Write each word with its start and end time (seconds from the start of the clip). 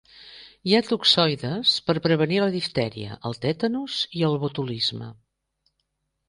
Hi 0.69 0.71
ha 0.75 0.85
toxoides 0.85 1.73
per 1.89 1.95
prevenir 2.05 2.39
la 2.45 2.47
diftèria, 2.55 3.19
el 3.31 3.37
tètanus 3.45 3.99
i 4.21 4.25
el 4.31 4.39
botulisme. 4.47 5.13